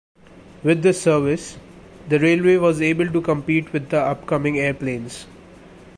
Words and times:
With 0.63 0.81
this 0.81 0.99
service, 0.99 1.59
the 2.09 2.17
railway 2.19 2.57
was 2.57 2.81
able 2.81 3.07
to 3.11 3.21
compete 3.21 3.71
with 3.71 3.91
the 3.91 4.01
upcoming 4.01 4.57
airplanes. 4.59 5.27